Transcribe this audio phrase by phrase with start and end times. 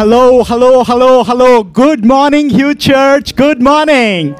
[0.00, 1.62] Hello, hello, hello, hello.
[1.62, 3.36] Good morning, Hugh Church.
[3.36, 4.34] Good morning.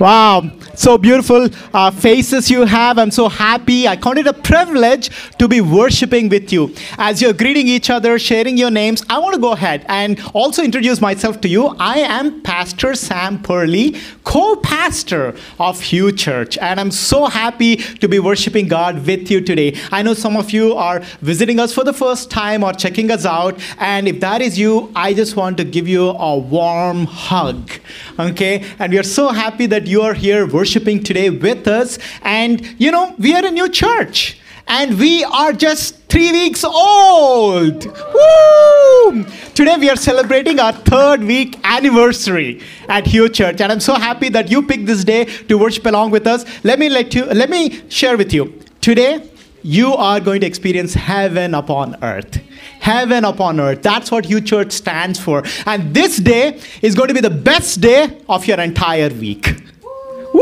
[0.00, 2.98] Wow, so beautiful uh, faces you have.
[2.98, 3.86] I'm so happy.
[3.86, 6.74] I count it a privilege to be worshiping with you.
[6.98, 10.62] As you're greeting each other, sharing your names, I want to go ahead and also
[10.62, 11.68] introduce myself to you.
[11.78, 18.08] I am Pastor Sam Perli, co pastor of Hugh Church, and I'm so happy to
[18.08, 19.76] be worshiping God with you today.
[19.90, 23.26] I know some of you are visiting us for the first time or checking us
[23.26, 27.70] out, and if that is you, I just want to give you a warm hug.
[28.18, 31.98] Okay, and we are so happy that you are here worshiping today with us.
[32.22, 37.86] And you know, we are a new church, and we are just three weeks old.
[37.86, 39.24] Woo!
[39.54, 44.28] Today we are celebrating our third week anniversary at Hugh Church, and I'm so happy
[44.30, 46.44] that you picked this day to worship along with us.
[46.64, 49.28] Let me let you let me share with you today.
[49.64, 52.40] You are going to experience heaven upon earth.
[52.80, 53.80] Heaven upon earth.
[53.82, 55.44] That's what Hugh Church stands for.
[55.66, 59.62] And this day is going to be the best day of your entire week.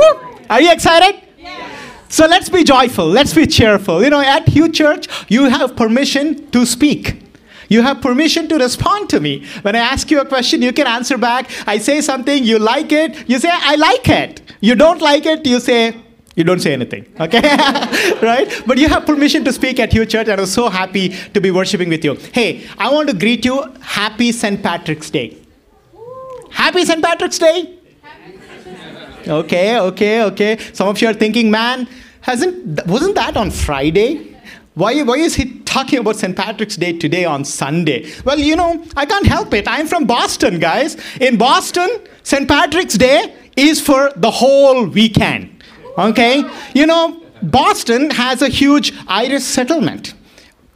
[0.00, 0.36] Woo!
[0.48, 1.22] Are you excited?
[2.08, 4.02] So let's be joyful, let's be cheerful.
[4.02, 7.22] You know, at Hugh Church, you have permission to speak.
[7.68, 9.46] You have permission to respond to me.
[9.62, 11.48] When I ask you a question, you can answer back.
[11.68, 14.42] I say something, you like it, you say, I like it.
[14.60, 15.94] You don't like it, you say,
[16.34, 17.40] you don't say anything, okay?
[18.22, 18.62] right?
[18.66, 21.52] But you have permission to speak at Hugh Church, and I'm so happy to be
[21.52, 22.14] worshiping with you.
[22.32, 23.72] Hey, I want to greet you.
[23.80, 24.60] Happy St.
[24.60, 25.38] Patrick's Day.
[26.50, 27.00] Happy St.
[27.00, 27.79] Patrick's Day.
[29.26, 30.58] Okay, okay, okay.
[30.72, 31.88] Some of you are thinking, man,
[32.20, 34.30] hasn't wasn't that on Friday?
[34.74, 36.36] Why, why is he talking about St.
[36.36, 38.10] Patrick's Day today on Sunday?
[38.24, 39.66] Well, you know, I can't help it.
[39.68, 40.96] I'm from Boston, guys.
[41.20, 41.88] In Boston,
[42.22, 42.48] St.
[42.48, 45.62] Patrick's Day is for the whole weekend.
[45.98, 46.44] Okay?
[46.72, 50.14] You know, Boston has a huge Irish settlement.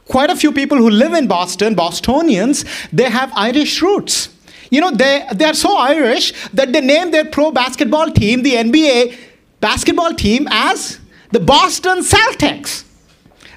[0.07, 4.29] Quite a few people who live in Boston, Bostonians, they have Irish roots.
[4.69, 8.53] You know, they, they are so Irish that they name their pro basketball team, the
[8.53, 9.17] NBA
[9.59, 10.99] basketball team, as
[11.31, 12.83] the Boston Celtics.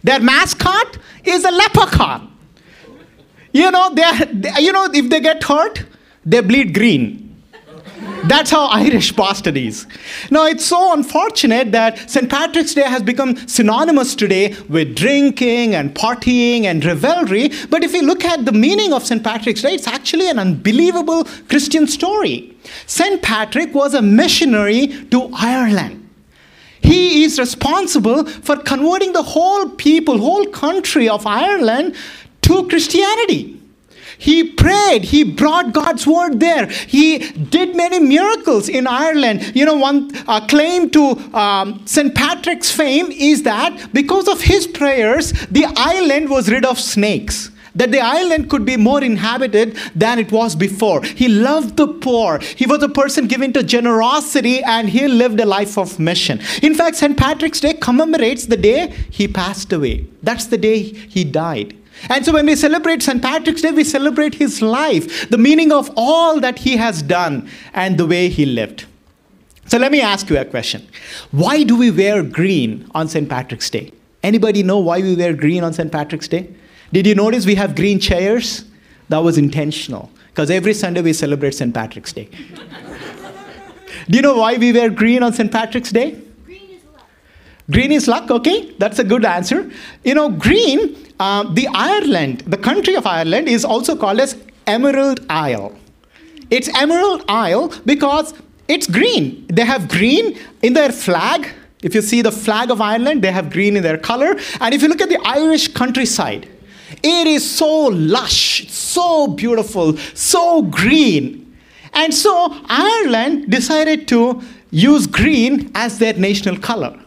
[0.02, 2.32] Their mascot is a leprechaun.
[3.52, 5.84] You know, they, you know, if they get hurt,
[6.24, 7.27] they bleed green.
[8.24, 9.86] That's how Irish Boston is.
[10.30, 12.28] Now, it's so unfortunate that St.
[12.28, 17.50] Patrick's Day has become synonymous today with drinking and partying and revelry.
[17.70, 19.22] But if you look at the meaning of St.
[19.22, 22.56] Patrick's Day, it's actually an unbelievable Christian story.
[22.86, 23.22] St.
[23.22, 26.08] Patrick was a missionary to Ireland.
[26.80, 31.94] He is responsible for converting the whole people, whole country of Ireland
[32.42, 33.57] to Christianity.
[34.18, 35.04] He prayed.
[35.04, 36.66] He brought God's word there.
[36.66, 39.52] He did many miracles in Ireland.
[39.54, 42.14] You know, one uh, claim to um, St.
[42.14, 47.92] Patrick's fame is that because of his prayers, the island was rid of snakes that
[47.92, 51.02] the island could be more inhabited than it was before.
[51.02, 52.40] He loved the poor.
[52.40, 56.40] He was a person given to generosity and he lived a life of mission.
[56.60, 57.16] In fact, St.
[57.16, 60.06] Patrick's Day commemorates the day he passed away.
[60.24, 61.76] That's the day he died.
[62.08, 63.20] And so when we celebrate St.
[63.20, 67.98] Patrick's Day, we celebrate his life, the meaning of all that he has done, and
[67.98, 68.86] the way he lived.
[69.66, 70.86] So let me ask you a question.
[71.30, 73.28] Why do we wear green on St.
[73.28, 73.92] Patrick's Day?
[74.22, 75.92] Anybody know why we wear green on St.
[75.92, 76.48] Patrick's Day?
[76.92, 78.64] Did you notice we have green chairs?
[79.10, 81.72] That was intentional because every Sunday we celebrate St.
[81.74, 82.28] Patrick's Day.
[84.08, 85.50] Do you know why we wear green on St.
[85.50, 86.18] Patrick's Day?
[86.46, 87.10] Green is luck.
[87.70, 88.72] Green is luck, okay?
[88.78, 89.70] That's a good answer.
[90.04, 94.36] You know, green, uh, the Ireland, the country of Ireland is also called as
[94.66, 95.76] Emerald Isle.
[96.50, 98.34] It's Emerald Isle because
[98.68, 99.46] it's green.
[99.48, 101.48] They have green in their flag.
[101.82, 104.36] If you see the flag of Ireland, they have green in their color.
[104.60, 106.48] And if you look at the Irish countryside,
[107.02, 111.56] it is so lush, so beautiful, so green.
[111.92, 116.98] And so Ireland decided to use green as their national color.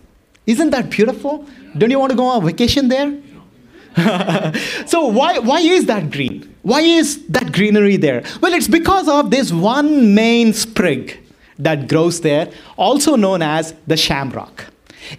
[0.47, 1.47] Isn't that beautiful?
[1.77, 3.13] Don't you want to go on vacation there?
[4.85, 6.55] so why, why is that green?
[6.61, 8.23] Why is that greenery there?
[8.41, 11.19] Well, it's because of this one main sprig
[11.59, 14.65] that grows there, also known as the shamrock.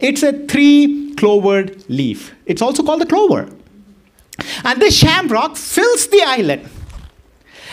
[0.01, 2.35] It's a three clovered leaf.
[2.47, 3.49] It's also called the clover.
[4.65, 6.69] And this shamrock fills the island.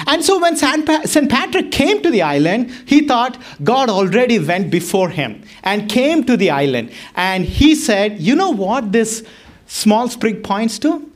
[0.07, 1.29] And so when St.
[1.29, 6.38] Patrick came to the island, he thought God already went before him and came to
[6.38, 6.91] the island.
[7.15, 9.25] And he said, You know what this
[9.69, 11.10] small sprig points to?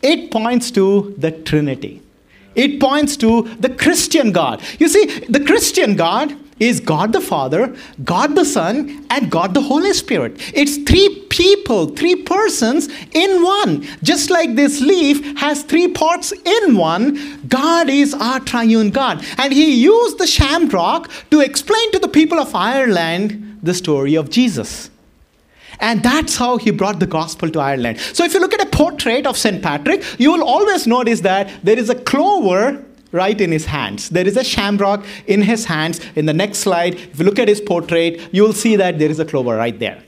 [0.00, 2.00] It points to the Trinity.
[2.54, 4.62] It points to the Christian God.
[4.78, 9.60] You see, the Christian God is God the Father, God the Son, and God the
[9.60, 10.40] Holy Spirit.
[10.54, 13.86] It's three people, three persons in one.
[14.02, 19.22] Just like this leaf has three parts in one, God is our triune God.
[19.36, 24.30] And He used the shamrock to explain to the people of Ireland the story of
[24.30, 24.88] Jesus.
[25.80, 28.00] And that's how he brought the gospel to Ireland.
[28.00, 29.62] So, if you look at a portrait of St.
[29.62, 34.10] Patrick, you will always notice that there is a clover right in his hands.
[34.10, 36.00] There is a shamrock in his hands.
[36.14, 39.10] In the next slide, if you look at his portrait, you will see that there
[39.10, 40.02] is a clover right there.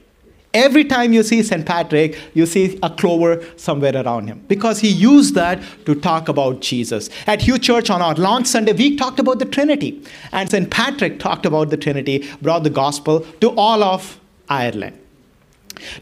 [0.54, 1.64] Every time you see St.
[1.66, 6.60] Patrick, you see a clover somewhere around him because he used that to talk about
[6.60, 7.10] Jesus.
[7.26, 10.02] At Hugh Church on our launch Sunday, we talked about the Trinity.
[10.32, 10.70] And St.
[10.70, 14.18] Patrick talked about the Trinity, brought the gospel to all of
[14.48, 14.98] Ireland.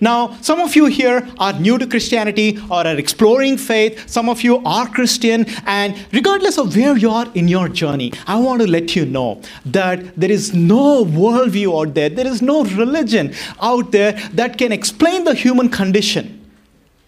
[0.01, 4.09] Now, some of you here are new to Christianity or are exploring faith.
[4.09, 8.37] Some of you are Christian, and regardless of where you are in your journey, I
[8.37, 12.65] want to let you know that there is no worldview out there, there is no
[12.65, 16.33] religion out there that can explain the human condition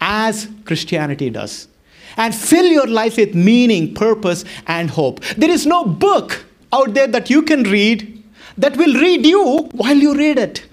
[0.01, 1.67] as Christianity does
[2.17, 5.21] and fill your life with meaning, purpose, and hope.
[5.37, 8.23] There is no book out there that you can read
[8.57, 10.68] that will read you while you read it.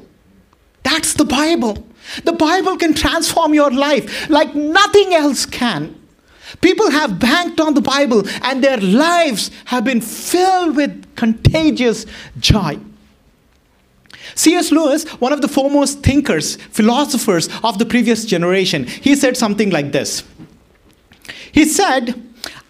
[0.86, 1.84] That's the Bible.
[2.22, 6.00] The Bible can transform your life like nothing else can.
[6.60, 12.06] People have banked on the Bible and their lives have been filled with contagious
[12.38, 12.78] joy.
[14.36, 14.70] C.S.
[14.70, 19.90] Lewis, one of the foremost thinkers, philosophers of the previous generation, he said something like
[19.90, 20.22] this.
[21.50, 22.25] He said,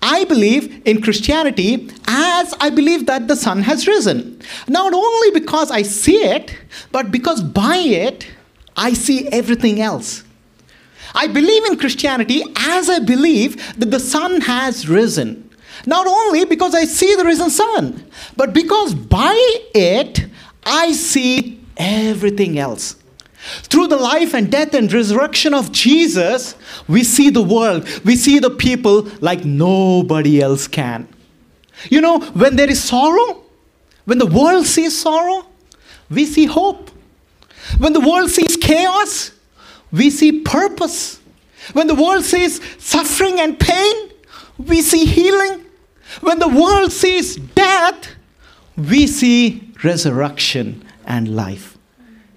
[0.08, 4.40] I believe in Christianity as I believe that the sun has risen.
[4.68, 6.56] Not only because I see it,
[6.92, 8.28] but because by it
[8.76, 10.22] I see everything else.
[11.12, 15.50] I believe in Christianity as I believe that the sun has risen.
[15.86, 19.34] Not only because I see the risen sun, but because by
[19.74, 20.26] it
[20.64, 22.94] I see everything else.
[23.64, 26.56] Through the life and death and resurrection of Jesus,
[26.88, 31.08] we see the world, we see the people like nobody else can.
[31.90, 33.42] You know, when there is sorrow,
[34.04, 35.46] when the world sees sorrow,
[36.10, 36.90] we see hope.
[37.78, 39.32] When the world sees chaos,
[39.92, 41.20] we see purpose.
[41.72, 44.10] When the world sees suffering and pain,
[44.58, 45.64] we see healing.
[46.20, 48.08] When the world sees death,
[48.76, 51.75] we see resurrection and life.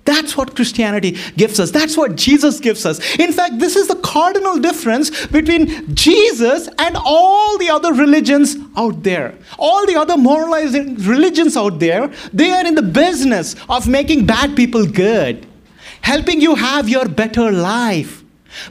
[0.09, 1.69] That's what Christianity gives us.
[1.69, 2.97] That's what Jesus gives us.
[3.17, 9.03] In fact, this is the cardinal difference between Jesus and all the other religions out
[9.03, 9.35] there.
[9.59, 14.55] All the other moralizing religions out there, they are in the business of making bad
[14.55, 15.45] people good,
[16.01, 18.23] helping you have your better life.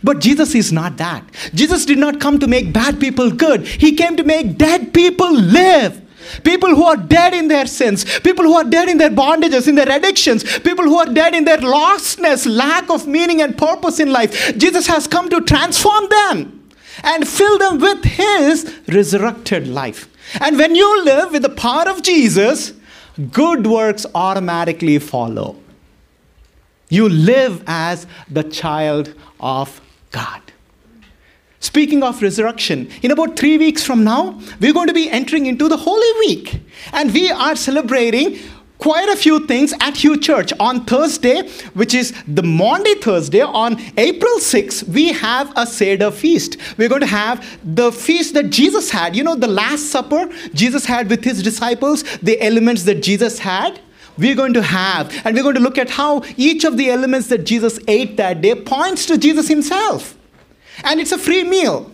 [0.02, 1.22] But Jesus is not that.
[1.54, 5.32] Jesus did not come to make bad people good, He came to make dead people
[5.32, 6.02] live.
[6.44, 9.74] People who are dead in their sins, people who are dead in their bondages, in
[9.74, 14.12] their addictions, people who are dead in their lostness, lack of meaning and purpose in
[14.12, 14.56] life.
[14.56, 16.70] Jesus has come to transform them
[17.02, 20.08] and fill them with His resurrected life.
[20.40, 22.72] And when you live with the power of Jesus,
[23.32, 25.56] good works automatically follow.
[26.88, 30.40] You live as the child of God.
[31.60, 35.68] Speaking of resurrection, in about three weeks from now, we're going to be entering into
[35.68, 36.60] the Holy Week.
[36.92, 38.38] And we are celebrating
[38.78, 40.52] quite a few things at Hugh Church.
[40.60, 46.58] On Thursday, which is the Maundy Thursday, on April 6th, we have a Seder feast.
[46.76, 49.16] We're going to have the feast that Jesus had.
[49.16, 53.80] You know, the Last Supper Jesus had with his disciples, the elements that Jesus had
[54.16, 55.14] we're going to have.
[55.24, 58.40] And we're going to look at how each of the elements that Jesus ate that
[58.40, 60.17] day points to Jesus himself
[60.84, 61.90] and it's a free meal.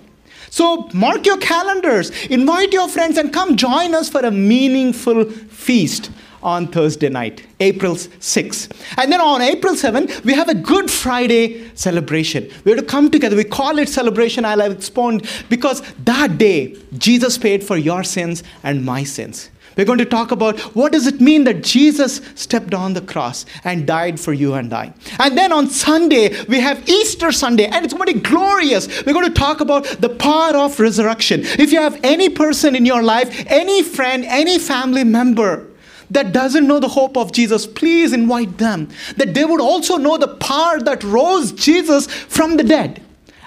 [0.51, 6.11] So mark your calendars, invite your friends, and come join us for a meaningful feast
[6.45, 8.69] on Thursday night, April 6.
[8.99, 12.51] And then on April 7, we have a Good Friday celebration.
[12.65, 13.35] We have to come together.
[13.35, 18.85] We call it celebration, I'll expound, because that day, Jesus paid for your sins and
[18.85, 19.51] my sins.
[19.77, 23.45] We're going to talk about what does it mean that Jesus stepped on the cross
[23.65, 24.93] and died for you and I.
[25.19, 29.05] And then on Sunday, we have Easter Sunday, and it's going to be glorious.
[29.05, 31.41] We're going to talk about the power of resurrection.
[31.43, 35.69] If you have any person in your life, any friend, any family member,
[36.11, 38.89] that doesn't know the hope of Jesus, please invite them.
[39.17, 43.04] That they would also know the power that rose Jesus from the dead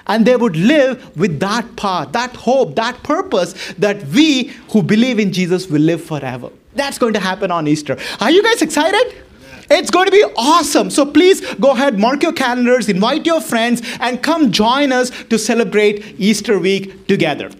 [0.08, 5.18] and they would live with that path, that hope, that purpose that we who believe
[5.18, 6.50] in Jesus will live forever.
[6.74, 7.96] That's going to happen on Easter.
[8.20, 9.24] Are you guys excited?
[9.70, 10.90] It's going to be awesome.
[10.90, 15.38] So please go ahead, mark your calendars, invite your friends, and come join us to
[15.38, 17.50] celebrate Easter week together.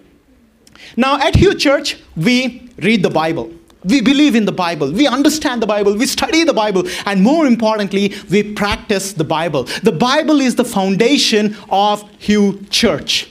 [0.97, 3.53] Now, at Hugh Church, we read the Bible.
[3.83, 4.91] We believe in the Bible.
[4.91, 5.95] We understand the Bible.
[5.95, 6.83] We study the Bible.
[7.05, 9.63] And more importantly, we practice the Bible.
[9.83, 13.29] The Bible is the foundation of Hugh Church.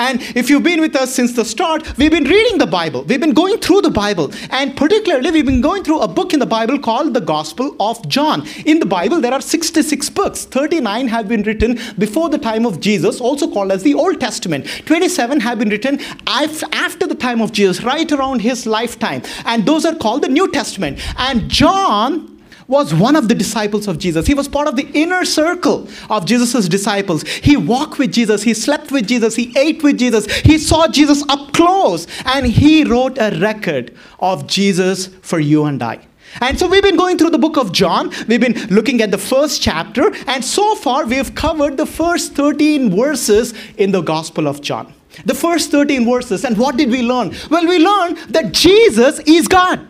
[0.00, 3.02] And if you've been with us since the start, we've been reading the Bible.
[3.02, 4.32] We've been going through the Bible.
[4.48, 8.08] And particularly, we've been going through a book in the Bible called the Gospel of
[8.08, 8.46] John.
[8.64, 10.46] In the Bible, there are 66 books.
[10.46, 14.66] 39 have been written before the time of Jesus, also called as the Old Testament.
[14.86, 19.22] 27 have been written after the time of Jesus, right around his lifetime.
[19.44, 20.98] And those are called the New Testament.
[21.18, 22.39] And John
[22.70, 24.28] was one of the disciples of Jesus.
[24.28, 27.24] He was part of the inner circle of Jesus' disciples.
[27.24, 31.24] He walked with Jesus, he slept with Jesus, he ate with Jesus, he saw Jesus
[31.28, 36.06] up close, and he wrote a record of Jesus for you and I.
[36.40, 38.12] And so we've been going through the book of John.
[38.28, 42.94] We've been looking at the first chapter, and so far we've covered the first 13
[42.94, 44.94] verses in the Gospel of John.
[45.24, 46.44] The first 13 verses.
[46.44, 47.34] And what did we learn?
[47.50, 49.89] Well, we learned that Jesus is God.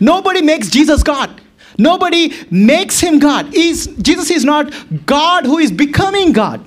[0.00, 1.40] Nobody makes Jesus God.
[1.78, 3.52] Nobody makes him God.
[3.52, 4.72] He's, Jesus is not
[5.04, 6.64] God who is becoming God.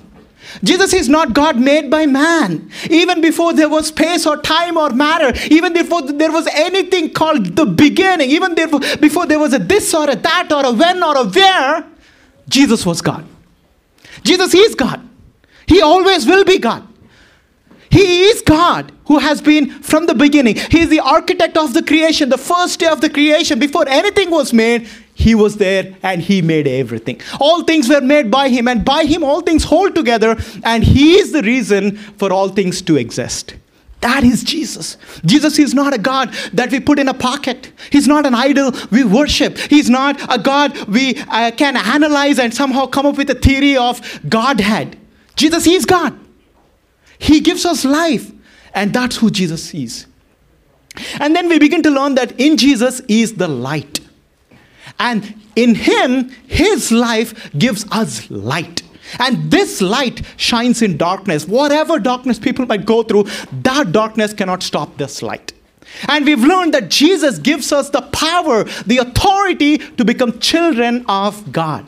[0.64, 2.70] Jesus is not God made by man.
[2.88, 7.56] Even before there was space or time or matter, even before there was anything called
[7.56, 11.16] the beginning, even before there was a this or a that or a when or
[11.16, 11.84] a where,
[12.48, 13.24] Jesus was God.
[14.24, 15.08] Jesus is God.
[15.66, 16.86] He always will be God.
[17.90, 20.54] He is God who has been from the beginning.
[20.54, 23.58] He is the architect of the creation, the first day of the creation.
[23.58, 27.20] Before anything was made, He was there and He made everything.
[27.40, 31.14] All things were made by Him, and by Him all things hold together, and He
[31.14, 33.54] is the reason for all things to exist.
[34.02, 34.96] That is Jesus.
[35.26, 37.72] Jesus is not a God that we put in a pocket.
[37.90, 39.58] He's not an idol we worship.
[39.58, 43.76] He's not a God we uh, can analyze and somehow come up with a theory
[43.76, 44.96] of Godhead.
[45.36, 46.18] Jesus is God.
[47.20, 48.32] He gives us life,
[48.74, 50.06] and that's who Jesus is.
[51.20, 54.00] And then we begin to learn that in Jesus is the light.
[54.98, 58.82] And in Him, His life gives us light.
[59.18, 61.46] And this light shines in darkness.
[61.46, 65.52] Whatever darkness people might go through, that darkness cannot stop this light.
[66.08, 71.52] And we've learned that Jesus gives us the power, the authority to become children of
[71.52, 71.86] God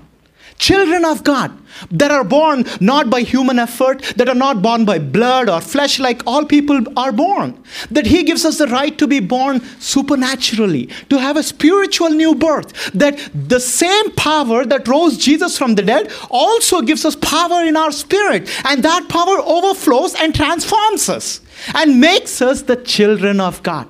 [0.62, 1.50] children of God
[1.90, 5.98] that are born not by human effort, that are not born by blood or flesh
[5.98, 7.62] like all people are born.
[7.90, 12.34] That He gives us the right to be born supernaturally, to have a spiritual new
[12.34, 12.92] birth.
[12.92, 17.76] That the same power that rose Jesus from the dead also gives us power in
[17.76, 18.48] our spirit.
[18.64, 21.40] And that power overflows and transforms us
[21.74, 23.88] and makes us the children of God.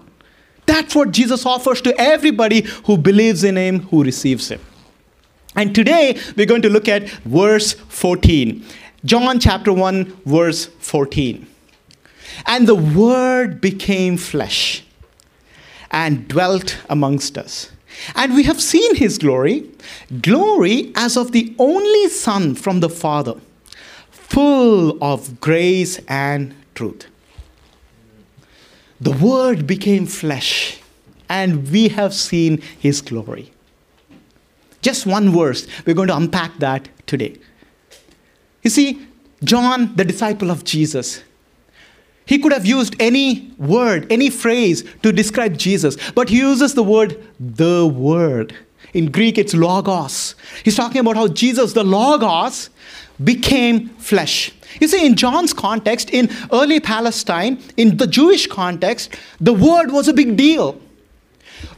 [0.67, 4.61] That's what Jesus offers to everybody who believes in Him, who receives Him.
[5.55, 8.65] And today we're going to look at verse 14.
[9.05, 11.47] John chapter 1, verse 14.
[12.47, 14.85] And the Word became flesh
[15.91, 17.71] and dwelt amongst us.
[18.15, 19.69] And we have seen his glory,
[20.23, 23.35] glory as of the only Son from the Father,
[24.11, 27.07] full of grace and truth.
[29.01, 30.81] The Word became flesh,
[31.29, 33.53] and we have seen his glory.
[34.83, 35.67] Just one verse.
[35.87, 37.37] We're going to unpack that today.
[38.63, 39.07] You see,
[39.43, 41.23] John, the disciple of Jesus,
[42.27, 46.83] he could have used any word, any phrase to describe Jesus, but he uses the
[46.83, 48.55] word the word.
[48.95, 50.35] In Greek, it's logos.
[50.65, 52.71] He's talking about how Jesus, the logos,
[53.23, 54.53] became flesh.
[54.81, 60.09] You see, in John's context, in early Palestine, in the Jewish context, the word was
[60.09, 60.81] a big deal.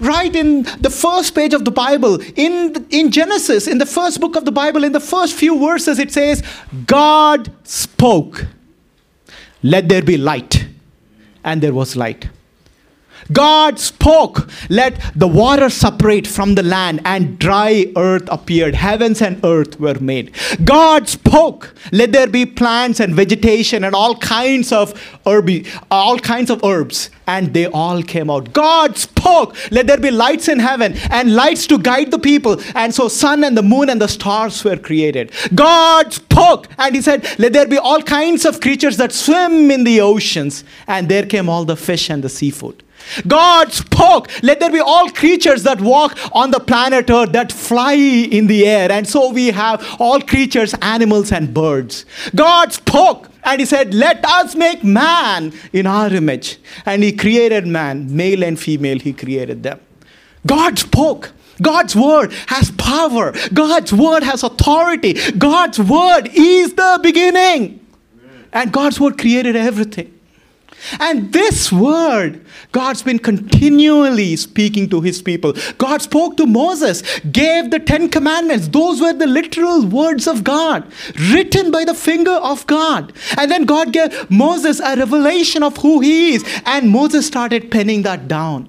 [0.00, 4.36] Right in the first page of the Bible, in, in Genesis, in the first book
[4.36, 6.42] of the Bible, in the first few verses, it says,
[6.86, 8.46] God spoke,
[9.62, 10.66] let there be light.
[11.44, 12.28] And there was light.
[13.32, 18.74] God spoke, let the water separate from the land, and dry earth appeared.
[18.74, 20.34] Heavens and earth were made.
[20.64, 24.92] God spoke, let there be plants and vegetation and all kinds of
[25.24, 28.52] herby, all kinds of herbs, and they all came out.
[28.52, 32.60] God spoke, let there be lights in heaven and lights to guide the people.
[32.74, 35.32] And so sun and the moon and the stars were created.
[35.54, 39.84] God spoke, and he said, let there be all kinds of creatures that swim in
[39.84, 42.82] the oceans, and there came all the fish and the seafood.
[43.26, 47.94] God spoke, let there be all creatures that walk on the planet Earth, that fly
[47.94, 48.90] in the air.
[48.90, 52.06] And so we have all creatures, animals, and birds.
[52.34, 56.58] God spoke, and He said, Let us make man in our image.
[56.86, 59.80] And He created man, male and female, He created them.
[60.46, 61.32] God spoke.
[61.62, 63.32] God's word has power.
[63.52, 65.14] God's word has authority.
[65.32, 67.86] God's word is the beginning.
[68.52, 70.12] And God's word created everything.
[71.00, 75.54] And this word, God's been continually speaking to his people.
[75.78, 78.68] God spoke to Moses, gave the Ten Commandments.
[78.68, 80.90] Those were the literal words of God,
[81.30, 83.12] written by the finger of God.
[83.38, 86.44] And then God gave Moses a revelation of who he is.
[86.66, 88.68] And Moses started penning that down.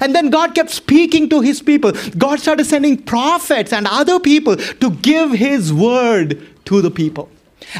[0.00, 1.92] And then God kept speaking to his people.
[2.16, 7.28] God started sending prophets and other people to give his word to the people.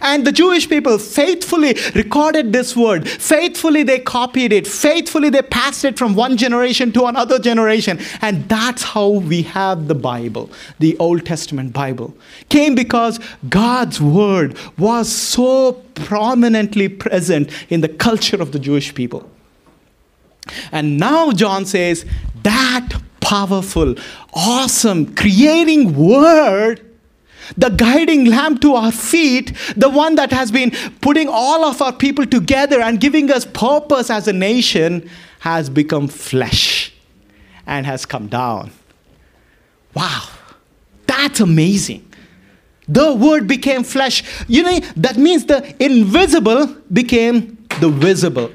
[0.03, 3.09] And the Jewish people faithfully recorded this word.
[3.09, 4.67] Faithfully they copied it.
[4.67, 7.99] Faithfully they passed it from one generation to another generation.
[8.21, 12.15] And that's how we have the Bible, the Old Testament Bible.
[12.49, 19.29] Came because God's word was so prominently present in the culture of the Jewish people.
[20.73, 22.05] And now John says
[22.43, 22.89] that
[23.21, 23.95] powerful,
[24.33, 26.90] awesome, creating word
[27.57, 31.93] the guiding lamp to our feet, the one that has been putting all of our
[31.93, 35.09] people together and giving us purpose as a nation,
[35.41, 36.93] has become flesh
[37.67, 38.71] and has come down.
[39.95, 40.29] Wow,
[41.07, 42.07] that's amazing.
[42.89, 44.23] The word became flesh.
[44.49, 48.51] You know, that means the invisible became the visible.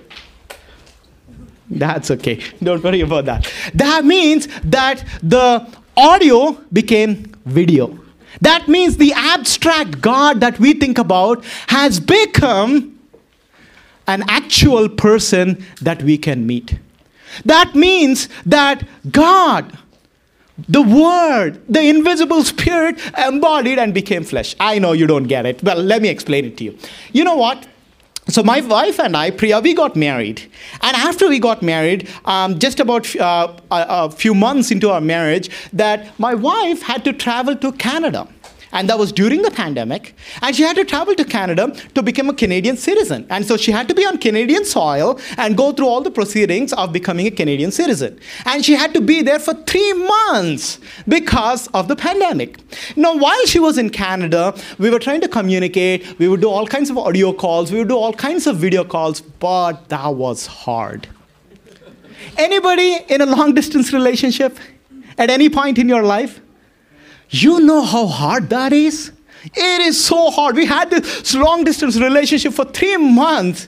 [1.69, 2.41] That's okay.
[2.61, 3.51] Don't worry about that.
[3.73, 7.97] That means that the audio became video.
[8.41, 12.99] That means the abstract God that we think about has become
[14.07, 16.79] an actual person that we can meet.
[17.43, 19.77] That means that God,
[20.69, 24.55] the Word, the invisible Spirit, embodied and became flesh.
[24.59, 25.63] I know you don't get it.
[25.63, 26.77] Well, let me explain it to you.
[27.11, 27.67] You know what?
[28.27, 30.41] So my wife and I, Priya, we got married.
[30.81, 35.01] And after we got married, um, just about uh, a, a few months into our
[35.01, 38.27] marriage, that my wife had to travel to Canada
[38.75, 40.15] and that was during the pandemic.
[40.41, 43.25] And she had to travel to Canada to become a Canadian citizen.
[43.29, 46.73] And so she had to be on Canadian soil and go through all the proceedings
[46.73, 48.19] of becoming a Canadian citizen.
[48.45, 52.59] And she had to be there for three months because of the pandemic.
[52.97, 56.19] Now, while she was in Canada, we were trying to communicate.
[56.19, 58.83] We would do all kinds of audio calls, we would do all kinds of video
[58.83, 61.07] calls, but that was hard.
[62.37, 64.59] Anybody in a long distance relationship
[65.17, 66.41] at any point in your life?
[67.29, 69.11] You know how hard that is?
[69.53, 70.55] It is so hard.
[70.55, 73.67] We had this long distance relationship for three months.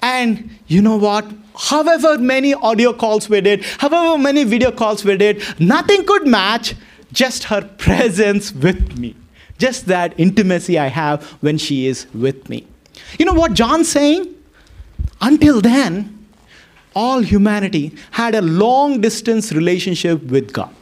[0.00, 1.26] And you know what?
[1.56, 6.74] However many audio calls we did, however many video calls we did, nothing could match
[7.12, 9.16] just her presence with me.
[9.58, 12.66] Just that intimacy I have when she is with me.
[13.18, 14.34] You know what John's saying?
[15.20, 16.26] Until then,
[16.94, 20.74] all humanity had a long distance relationship with God.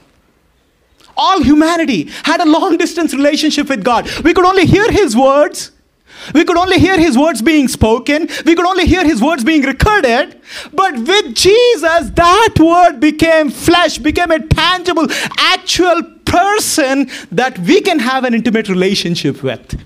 [1.17, 4.09] All humanity had a long distance relationship with God.
[4.23, 5.73] We could only hear His words.
[6.35, 8.29] We could only hear his words being spoken.
[8.45, 10.41] We could only hear his words being recorded.
[10.73, 15.07] But with Jesus, that word became flesh, became a tangible,
[15.39, 19.81] actual person that we can have an intimate relationship with.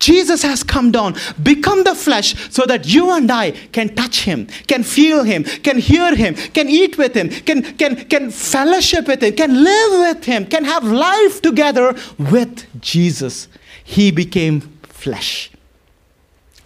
[0.00, 4.46] Jesus has come down, become the flesh, so that you and I can touch him,
[4.66, 9.22] can feel him, can hear him, can eat with him, can, can, can fellowship with
[9.22, 13.46] him, can live with him, can have life together with Jesus.
[13.84, 15.50] He became flesh.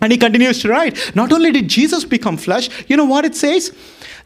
[0.01, 3.35] And he continues to write Not only did Jesus become flesh, you know what it
[3.35, 3.75] says?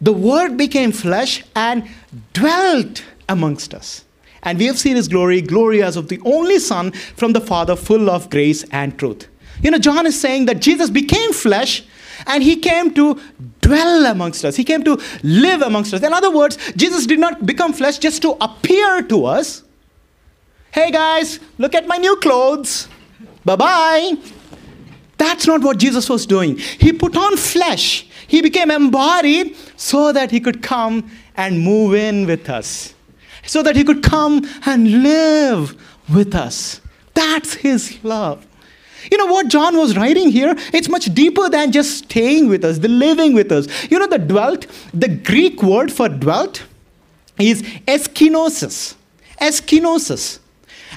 [0.00, 1.88] The Word became flesh and
[2.32, 4.04] dwelt amongst us.
[4.42, 7.76] And we have seen his glory, glory as of the only Son from the Father,
[7.76, 9.28] full of grace and truth.
[9.62, 11.84] You know, John is saying that Jesus became flesh
[12.26, 13.20] and he came to
[13.60, 14.56] dwell amongst us.
[14.56, 16.02] He came to live amongst us.
[16.02, 19.64] In other words, Jesus did not become flesh just to appear to us.
[20.70, 22.88] Hey guys, look at my new clothes.
[23.44, 24.12] Bye bye.
[25.16, 26.56] That's not what Jesus was doing.
[26.58, 32.26] He put on flesh, he became embodied so that he could come and move in
[32.26, 32.94] with us
[33.48, 35.74] so that he could come and live
[36.12, 36.80] with us.
[37.14, 38.46] That's his love.
[39.10, 40.54] You know what John was writing here?
[40.72, 43.66] It's much deeper than just staying with us, the living with us.
[43.90, 46.64] You know, the dwelt, the Greek word for dwelt
[47.38, 48.94] is eskinosis.
[49.40, 50.40] Eskinosis.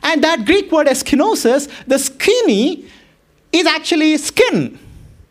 [0.04, 2.86] And that Greek word eskinosis, the skinny,
[3.52, 4.78] is actually skin.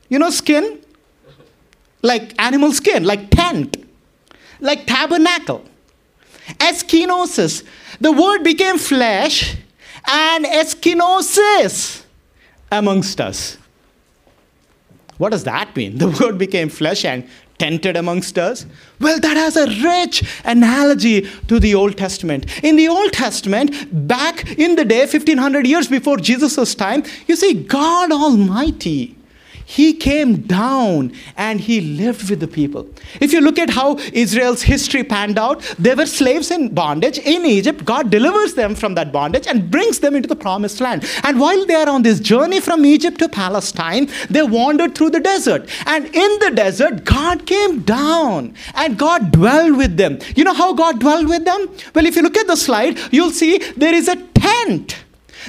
[0.09, 0.81] You know, skin?
[2.03, 3.77] Like animal skin, like tent,
[4.61, 5.65] like tabernacle.
[6.59, 7.65] Eskinosis.
[8.01, 9.57] The word became flesh
[10.07, 12.03] and eskinosis
[12.73, 13.59] amongst us.
[15.19, 15.99] What does that mean?
[15.99, 17.29] The word became flesh and
[17.61, 18.67] tented amongst us?
[19.01, 22.47] Well, that has a rich analogy to the Old Testament.
[22.65, 23.69] In the Old Testament,
[24.09, 29.15] back in the day, 1500 years before Jesus' time, you see, God Almighty,
[29.71, 32.89] he came down and he lived with the people.
[33.21, 37.47] If you look at how Israel's history panned out, they were slaves in bondage in
[37.47, 37.85] Egypt.
[37.85, 41.05] God delivers them from that bondage and brings them into the promised land.
[41.23, 45.21] And while they are on this journey from Egypt to Palestine, they wandered through the
[45.21, 45.69] desert.
[45.87, 50.19] And in the desert, God came down and God dwelled with them.
[50.35, 51.69] You know how God dwelled with them?
[51.95, 54.97] Well, if you look at the slide, you'll see there is a tent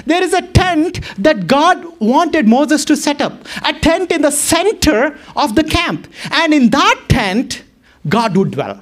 [0.06, 4.30] there is a tent that God wanted Moses to set up, a tent in the
[4.30, 6.06] center of the camp.
[6.30, 7.62] And in that tent,
[8.08, 8.80] God would dwell.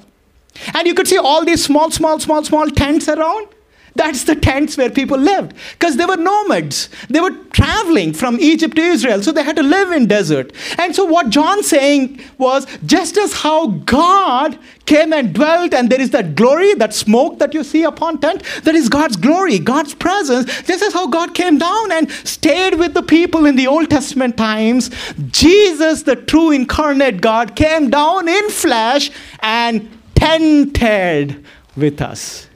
[0.73, 3.47] And you could see all these small, small, small, small tents around.
[3.95, 6.89] That's the tents where people lived because they were nomads.
[7.09, 10.53] They were traveling from Egypt to Israel, so they had to live in desert.
[10.77, 15.99] And so what John's saying was just as how God came and dwelt and there
[15.99, 19.93] is that glory, that smoke that you see upon tent, that is God's glory, God's
[19.93, 20.45] presence.
[20.63, 24.37] Just as how God came down and stayed with the people in the Old Testament
[24.37, 24.89] times,
[25.31, 31.43] Jesus, the true incarnate God, came down in flesh and tented
[31.75, 32.47] with us.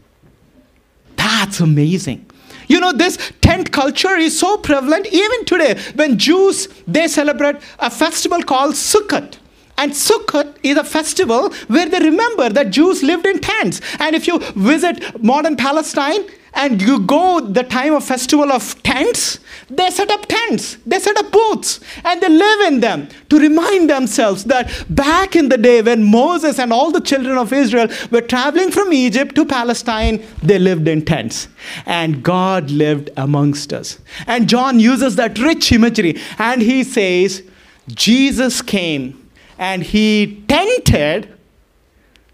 [1.25, 2.23] That's amazing.
[2.67, 7.89] You know, this tent culture is so prevalent even today when Jews they celebrate a
[7.89, 9.37] festival called Sukkot.
[9.77, 13.81] And Sukkot is a festival where they remember that Jews lived in tents.
[13.99, 19.39] And if you visit modern Palestine, and you go the time of festival of tents
[19.69, 23.89] they set up tents they set up booths and they live in them to remind
[23.89, 28.21] themselves that back in the day when moses and all the children of israel were
[28.21, 31.47] traveling from egypt to palestine they lived in tents
[31.85, 37.43] and god lived amongst us and john uses that rich imagery and he says
[37.89, 39.24] jesus came
[39.57, 41.29] and he tented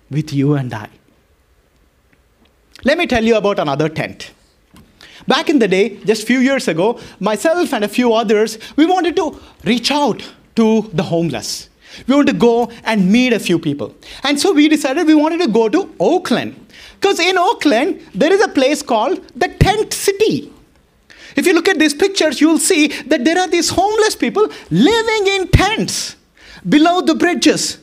[0.09, 0.89] with you and i
[2.83, 4.31] let me tell you about another tent.
[5.27, 8.85] Back in the day, just a few years ago, myself and a few others, we
[8.87, 11.69] wanted to reach out to the homeless.
[12.07, 13.95] We wanted to go and meet a few people.
[14.23, 16.55] And so we decided we wanted to go to Oakland.
[16.99, 20.51] Because in Oakland, there is a place called the Tent City.
[21.35, 25.27] If you look at these pictures, you'll see that there are these homeless people living
[25.27, 26.15] in tents
[26.67, 27.80] below the bridges.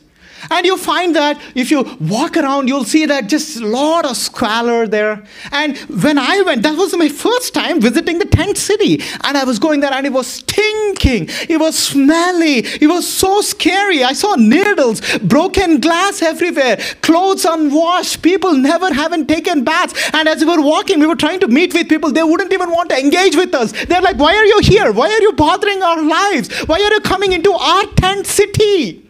[0.51, 4.16] And you find that if you walk around, you'll see that just a lot of
[4.16, 5.24] squalor there.
[5.53, 9.01] And when I went, that was my first time visiting the tent city.
[9.24, 11.29] And I was going there and it was stinking.
[11.48, 12.59] It was smelly.
[12.59, 14.05] It was so scary.
[14.05, 20.11] I saw needles, broken glass everywhere, clothes unwashed, people never having taken baths.
[20.12, 22.12] And as we were walking, we were trying to meet with people.
[22.12, 23.72] They wouldn't even want to engage with us.
[23.87, 24.92] They're like, why are you here?
[24.92, 26.53] Why are you bothering our lives?
[26.62, 29.08] Why are you coming into our tent city?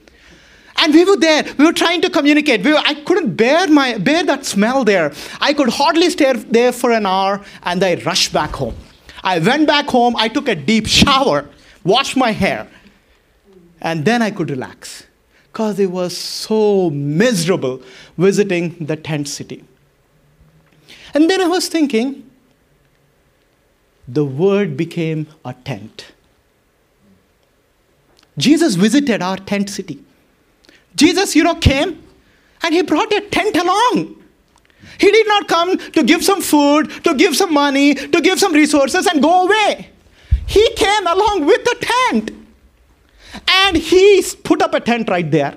[0.81, 1.45] And we were there.
[1.59, 2.65] We were trying to communicate.
[2.65, 5.13] We were, I couldn't bear, my, bear that smell there.
[5.41, 8.77] I could hardly stay there for an hour, and I rushed back home.
[9.25, 10.15] I went back home.
[10.17, 11.49] I took a deep shower,
[11.85, 12.69] washed my hair,
[13.81, 15.05] and then I could relax
[15.53, 17.83] because it was so miserable
[18.17, 19.65] visiting the tent city.
[21.15, 22.31] And then I was thinking,
[24.07, 26.13] the word became a tent.
[28.37, 30.05] Jesus visited our tent city.
[30.95, 32.03] Jesus, you know, came
[32.63, 34.17] and he brought a tent along.
[34.99, 38.53] He did not come to give some food, to give some money, to give some
[38.53, 39.91] resources and go away.
[40.47, 42.31] He came along with the tent.
[43.47, 45.55] And he put up a tent right there.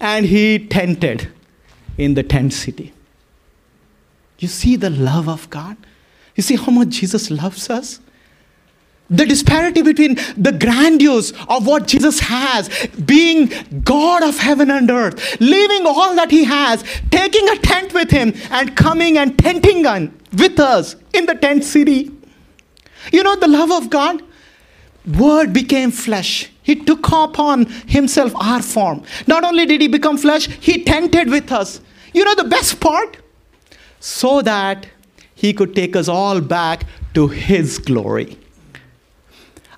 [0.00, 1.28] And he tented
[1.98, 2.92] in the tent city.
[4.38, 5.76] You see the love of God?
[6.36, 8.00] You see how much Jesus loves us?
[9.16, 12.68] The disparity between the grandiose of what Jesus has,
[13.04, 18.10] being God of heaven and earth, leaving all that He has, taking a tent with
[18.10, 22.10] Him, and coming and tenting on with us in the tent city.
[23.12, 24.22] You know, the love of God,
[25.18, 26.50] Word became flesh.
[26.62, 29.02] He took upon Himself our form.
[29.26, 31.80] Not only did He become flesh, He tented with us.
[32.14, 33.18] You know, the best part?
[34.00, 34.86] So that
[35.34, 38.38] He could take us all back to His glory.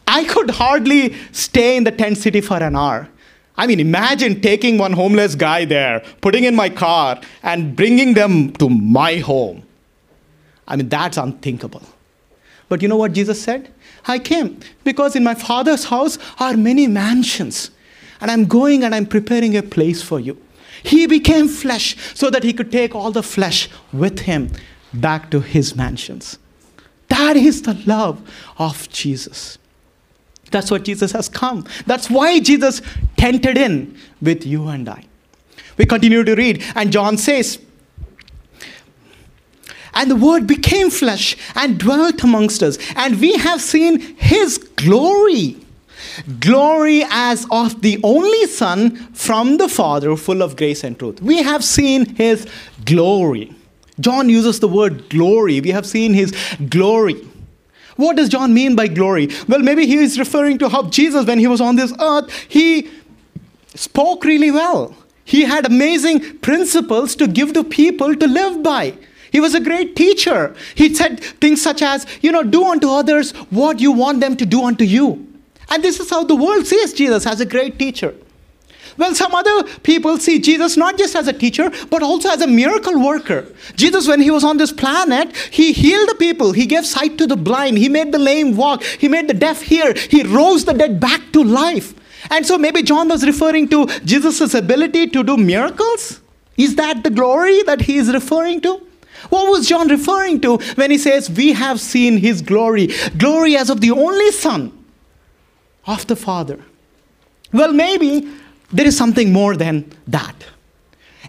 [0.06, 3.08] I could hardly stay in the tent city for an hour.
[3.58, 8.52] I mean, imagine taking one homeless guy there, putting in my car, and bringing them
[8.54, 9.62] to my home.
[10.68, 11.82] I mean, that's unthinkable.
[12.68, 13.72] But you know what Jesus said?
[14.06, 17.70] I came because in my Father's house are many mansions,
[18.20, 20.40] and I'm going and I'm preparing a place for you.
[20.82, 24.52] He became flesh so that he could take all the flesh with him
[24.92, 26.38] back to his mansions.
[27.08, 28.20] That is the love
[28.58, 29.58] of Jesus.
[30.50, 31.66] That's what Jesus has come.
[31.86, 32.82] That's why Jesus
[33.16, 35.04] tented in with you and I.
[35.76, 37.58] We continue to read, and John says,
[39.94, 45.58] And the Word became flesh and dwelt amongst us, and we have seen His glory.
[46.40, 51.20] glory as of the only Son from the Father, full of grace and truth.
[51.20, 52.46] We have seen his
[52.84, 53.52] glory.
[54.00, 55.60] John uses the word glory.
[55.60, 56.34] We have seen his
[56.68, 57.16] glory.
[57.96, 59.28] What does John mean by glory?
[59.48, 62.90] Well, maybe he is referring to how Jesus, when he was on this earth, he
[63.74, 64.94] spoke really well.
[65.24, 68.94] He had amazing principles to give to people to live by.
[69.32, 70.54] He was a great teacher.
[70.74, 74.46] He said things such as, you know, do unto others what you want them to
[74.46, 75.26] do unto you.
[75.68, 78.14] And this is how the world sees Jesus as a great teacher.
[78.96, 82.46] Well, some other people see Jesus not just as a teacher, but also as a
[82.46, 83.46] miracle worker.
[83.74, 87.26] Jesus, when he was on this planet, he healed the people, he gave sight to
[87.26, 90.72] the blind, he made the lame walk, he made the deaf hear, he rose the
[90.72, 91.94] dead back to life.
[92.30, 96.20] And so maybe John was referring to Jesus' ability to do miracles.
[96.56, 98.80] Is that the glory that he is referring to?
[99.28, 102.90] What was John referring to when he says, We have seen his glory?
[103.16, 104.72] Glory as of the only Son
[105.86, 106.60] of the Father.
[107.52, 108.28] Well, maybe
[108.72, 110.34] there is something more than that.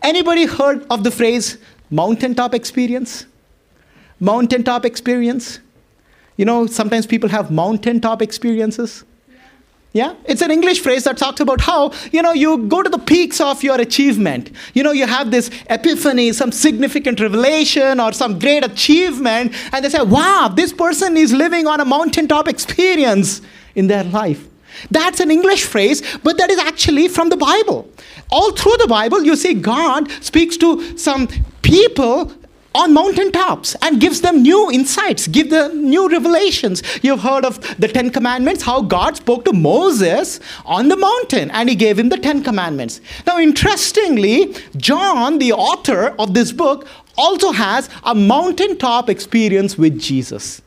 [0.02, 1.58] Anybody heard of the phrase
[1.90, 3.26] mountaintop experience?
[4.20, 5.60] Mountaintop experience?
[6.36, 9.04] You know, sometimes people have mountaintop experiences.
[9.94, 13.00] Yeah, it's an English phrase that talks about how, you know, you go to the
[13.00, 14.52] peaks of your achievement.
[14.76, 19.90] You know, you have this epiphany, some significant revelation or some great achievement, and they
[19.90, 23.42] say, wow, this person is living on a mountaintop experience
[23.74, 24.48] in their life.
[24.92, 27.90] That's an English phrase, but that is actually from the Bible.
[28.30, 31.28] All through the Bible, you see God speaks to some
[31.62, 32.32] people
[32.78, 36.84] on mountaintops and gives them new insights, give them new revelations.
[37.02, 41.70] You've heard of the Ten Commandments, how God spoke to Moses on the mountain and
[41.70, 43.02] he gave him the Ten Commandments.
[43.26, 46.88] Now, interestingly, John, the author of this book,
[47.18, 50.62] also has a mountaintop experience with Jesus.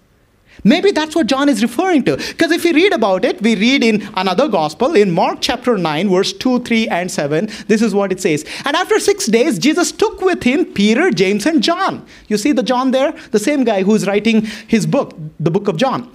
[0.65, 2.17] Maybe that's what John is referring to.
[2.17, 6.09] Because if we read about it, we read in another gospel, in Mark chapter 9,
[6.09, 7.49] verse 2, 3, and 7.
[7.67, 8.45] This is what it says.
[8.65, 12.07] And after six days, Jesus took with him Peter, James, and John.
[12.29, 13.13] You see the John there?
[13.31, 16.11] The same guy who's writing his book, the book of John.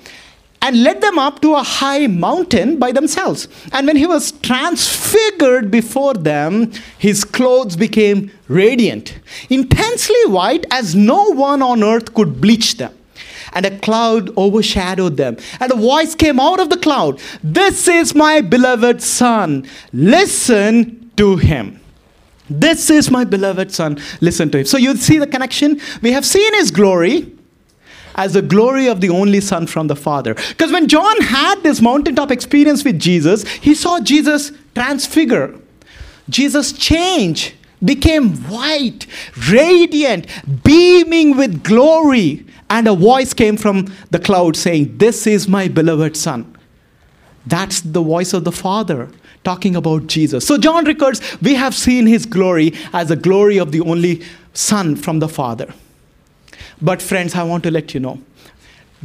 [0.62, 3.48] And led them up to a high mountain by themselves.
[3.72, 11.32] And when he was transfigured before them, his clothes became radiant, intensely white, as no
[11.34, 12.96] one on earth could bleach them
[13.56, 15.38] and a cloud overshadowed them.
[15.60, 19.66] And a voice came out of the cloud This is my beloved Son.
[19.92, 21.80] Listen to him.
[22.50, 23.98] This is my beloved Son.
[24.22, 24.66] Listen to him.
[24.66, 25.82] So you see the connection?
[26.02, 27.32] We have seen his glory
[28.16, 30.34] as the glory of the only Son from the Father.
[30.34, 35.56] Because when John had this mountaintop experience with Jesus, he saw Jesus transfigure,
[36.30, 39.06] Jesus change, became white,
[39.50, 40.28] radiant,
[40.64, 42.46] beaming with glory.
[42.70, 46.56] And a voice came from the cloud saying, This is my beloved Son.
[47.46, 49.10] That's the voice of the Father
[49.44, 50.46] talking about Jesus.
[50.48, 54.24] So John records, We have seen his glory as the glory of the only
[54.54, 55.74] Son from the Father.
[56.82, 58.20] But, friends, I want to let you know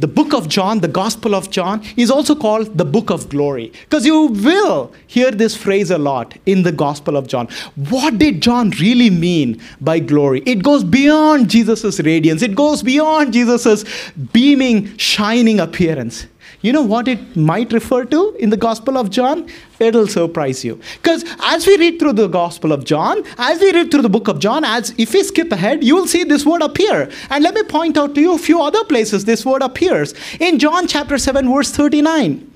[0.01, 3.71] the book of John, the Gospel of John, is also called the book of glory.
[3.81, 7.47] Because you will hear this phrase a lot in the Gospel of John.
[7.75, 10.41] What did John really mean by glory?
[10.47, 13.85] It goes beyond Jesus' radiance, it goes beyond Jesus'
[14.33, 16.25] beaming, shining appearance.
[16.61, 19.47] You know what it might refer to in the Gospel of John?
[19.79, 20.79] It'll surprise you.
[20.97, 24.27] Because as we read through the Gospel of John, as we read through the book
[24.27, 27.09] of John, as if we skip ahead, you will see this word appear.
[27.31, 30.13] And let me point out to you a few other places this word appears.
[30.39, 32.53] In John chapter 7, verse 39.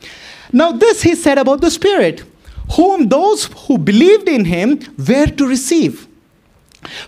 [0.54, 2.24] Now, this he said about the Spirit,
[2.74, 6.08] whom those who believed in him were to receive.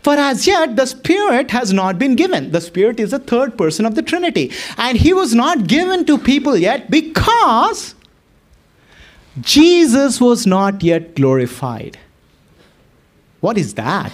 [0.01, 2.51] For as yet, the Spirit has not been given.
[2.51, 4.51] The Spirit is the third person of the Trinity.
[4.77, 7.95] And He was not given to people yet because
[9.41, 11.97] Jesus was not yet glorified.
[13.39, 14.11] What is that?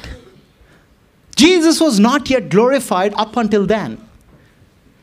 [1.36, 3.98] Jesus was not yet glorified up until then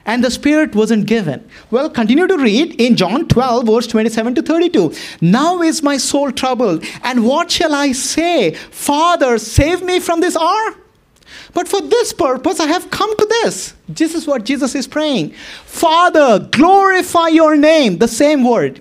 [0.07, 1.49] and the Spirit wasn't given.
[1.71, 4.93] Well, continue to read in John 12, verse 27 to 32.
[5.21, 8.55] Now is my soul troubled, and what shall I say?
[8.55, 10.75] Father, save me from this hour?
[11.53, 13.75] But for this purpose, I have come to this.
[13.89, 15.33] This is what Jesus is praying.
[15.65, 18.81] Father, glorify your name, the same word.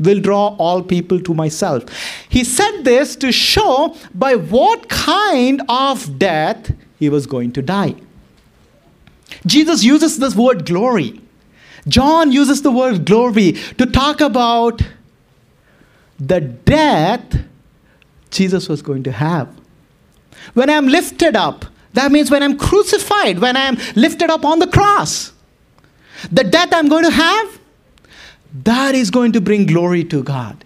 [0.00, 1.84] will draw all people to myself.
[2.28, 7.94] He said this to show by what kind of death he was going to die.
[9.46, 11.20] Jesus uses this word glory.
[11.88, 14.82] John uses the word glory to talk about
[16.18, 17.38] the death
[18.30, 19.48] Jesus was going to have.
[20.54, 24.66] When I'm lifted up, that means when I'm crucified, when I'm lifted up on the
[24.66, 25.32] cross,
[26.30, 27.59] the death I'm going to have,
[28.52, 30.64] that is going to bring glory to God.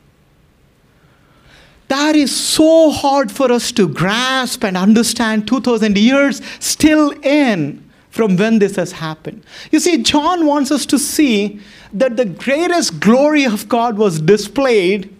[1.89, 8.37] That is so hard for us to grasp and understand 2000 years still in from
[8.37, 9.45] when this has happened.
[9.71, 11.61] You see, John wants us to see
[11.93, 15.15] that the greatest glory of God was displayed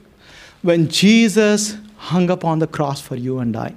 [0.63, 3.75] when Jesus hung upon the cross for you and I.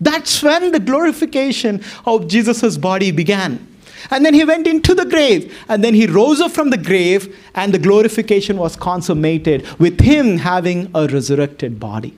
[0.00, 3.66] That's when the glorification of Jesus' body began.
[4.10, 7.36] And then he went into the grave, and then he rose up from the grave,
[7.54, 12.16] and the glorification was consummated with him having a resurrected body.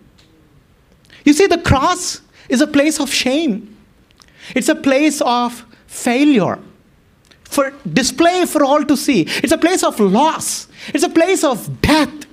[1.24, 3.76] You see, the cross is a place of shame,
[4.54, 6.58] it's a place of failure,
[7.44, 9.22] for display for all to see.
[9.22, 12.26] It's a place of loss, it's a place of death.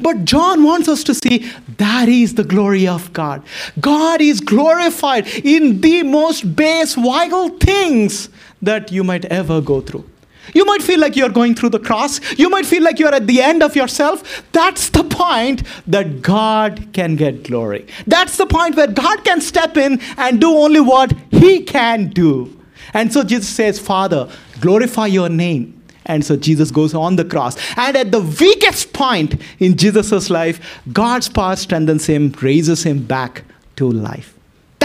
[0.00, 3.42] But John wants us to see that is the glory of God.
[3.80, 8.28] God is glorified in the most base, vital things
[8.62, 10.08] that you might ever go through.
[10.54, 12.20] You might feel like you're going through the cross.
[12.38, 14.44] You might feel like you're at the end of yourself.
[14.52, 17.86] That's the point that God can get glory.
[18.06, 22.58] That's the point where God can step in and do only what He can do.
[22.92, 24.28] And so Jesus says, Father,
[24.60, 25.80] glorify your name.
[26.06, 27.56] And so Jesus goes on the cross.
[27.76, 33.44] And at the weakest point in Jesus' life, God's power strengthens him, raises him back
[33.76, 34.36] to life.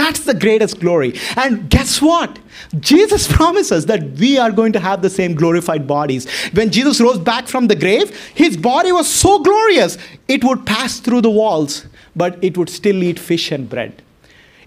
[0.08, 1.20] That's the greatest glory.
[1.36, 2.38] And guess what?
[2.80, 6.26] Jesus promises that we are going to have the same glorified bodies.
[6.52, 10.98] When Jesus rose back from the grave, his body was so glorious, it would pass
[10.98, 11.84] through the walls,
[12.16, 14.02] but it would still eat fish and bread.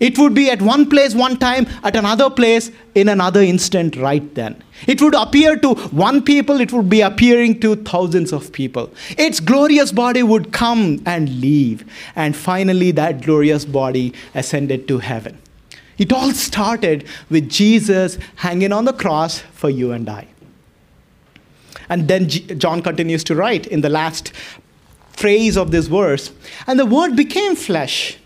[0.01, 4.33] It would be at one place one time, at another place in another instant right
[4.33, 4.61] then.
[4.87, 8.91] It would appear to one people, it would be appearing to thousands of people.
[9.11, 11.85] Its glorious body would come and leave.
[12.15, 15.37] And finally, that glorious body ascended to heaven.
[15.99, 20.27] It all started with Jesus hanging on the cross for you and I.
[21.89, 24.31] And then John continues to write in the last
[25.11, 26.31] phrase of this verse
[26.65, 28.17] and the word became flesh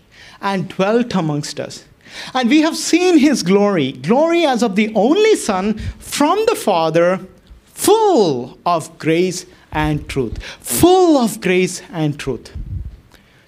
[0.46, 1.84] and dwelt amongst us.
[2.32, 7.20] And we have seen his glory, glory as of the only Son from the Father,
[7.66, 10.40] full of grace and truth.
[10.60, 12.52] Full of grace and truth.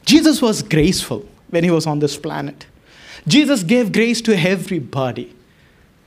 [0.05, 2.67] Jesus was graceful when he was on this planet.
[3.27, 5.35] Jesus gave grace to everybody.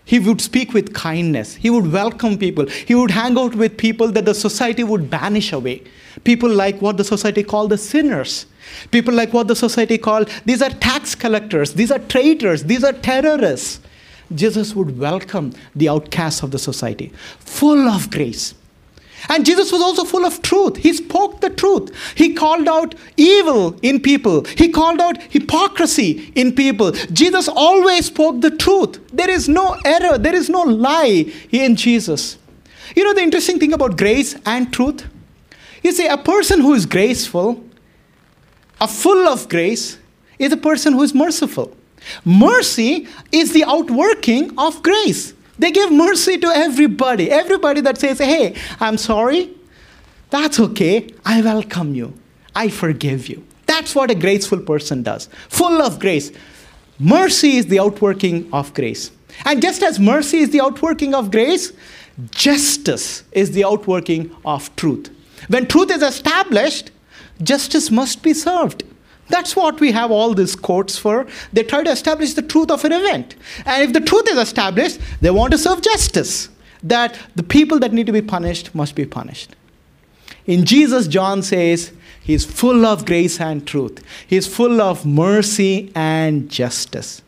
[0.03, 1.55] He would speak with kindness.
[1.55, 2.67] He would welcome people.
[2.67, 5.83] He would hang out with people that the society would banish away.
[6.25, 8.45] People like what the society called the sinners.
[8.91, 12.93] People like what the society called these are tax collectors, these are traitors, these are
[12.93, 13.79] terrorists.
[14.33, 18.53] Jesus would welcome the outcasts of the society, full of grace.
[19.29, 20.77] And Jesus was also full of truth.
[20.77, 21.91] He spoke the truth.
[22.15, 26.91] He called out evil in people, he called out hypocrisy in people.
[27.13, 28.99] Jesus always spoke the truth.
[29.13, 32.37] There is no error, there is no lie in Jesus.
[32.95, 35.07] You know the interesting thing about grace and truth?
[35.83, 37.63] You see, a person who is graceful,
[38.81, 39.97] a full of grace,
[40.39, 41.77] is a person who is merciful.
[42.25, 45.33] Mercy is the outworking of grace.
[45.59, 47.29] They give mercy to everybody.
[47.29, 49.51] Everybody that says, hey, I'm sorry,
[50.31, 51.07] that's okay.
[51.23, 52.13] I welcome you.
[52.55, 53.45] I forgive you.
[53.67, 56.31] That's what a graceful person does, full of grace.
[56.97, 59.11] Mercy is the outworking of grace.
[59.45, 61.71] And just as mercy is the outworking of grace,
[62.31, 65.09] justice is the outworking of truth.
[65.47, 66.91] When truth is established,
[67.43, 68.83] justice must be served.
[69.29, 71.25] That's what we have all these courts for.
[71.53, 73.35] They try to establish the truth of an event.
[73.65, 76.49] And if the truth is established, they want to serve justice.
[76.83, 79.55] That the people that need to be punished must be punished.
[80.45, 84.03] In Jesus, John says, He's full of grace and truth.
[84.27, 87.21] He's full of mercy and justice.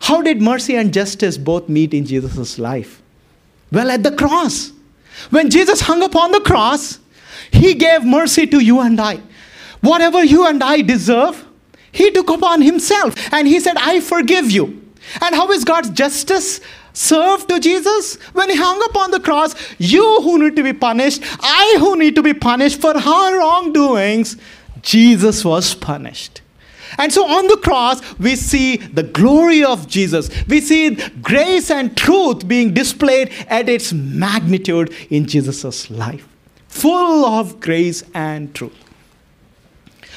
[0.00, 3.02] How did mercy and justice both meet in Jesus' life?
[3.72, 4.72] Well, at the cross.
[5.30, 6.98] When Jesus hung upon the cross,
[7.50, 9.20] He gave mercy to you and I.
[9.80, 11.46] Whatever you and I deserve,
[11.92, 13.14] he took upon himself.
[13.32, 14.82] And he said, I forgive you.
[15.20, 16.60] And how is God's justice
[16.92, 18.16] served to Jesus?
[18.32, 22.14] When he hung upon the cross, you who need to be punished, I who need
[22.16, 24.36] to be punished for our wrongdoings,
[24.82, 26.42] Jesus was punished.
[26.98, 30.30] And so on the cross, we see the glory of Jesus.
[30.46, 36.26] We see grace and truth being displayed at its magnitude in Jesus' life
[36.76, 38.72] full of grace and truth.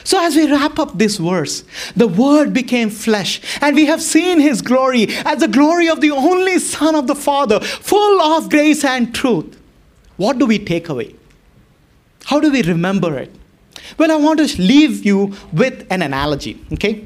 [0.03, 1.63] So, as we wrap up this verse,
[1.95, 6.11] the Word became flesh, and we have seen His glory as the glory of the
[6.11, 9.57] only Son of the Father, full of grace and truth.
[10.17, 11.15] What do we take away?
[12.25, 13.33] How do we remember it?
[13.97, 17.05] Well, I want to leave you with an analogy, okay?